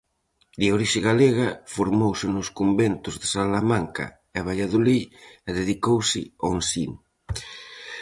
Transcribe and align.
De 0.59 0.67
orixe 0.77 0.99
galega, 1.09 1.47
formouse 1.75 2.25
nos 2.35 2.47
conventos 2.59 3.13
de 3.21 3.27
Salamanca 3.35 4.05
e 4.37 4.39
Valladolid 4.47 5.03
e 5.47 5.49
dedicouse 5.59 6.21
ao 6.43 6.51
ensino. 6.59 6.97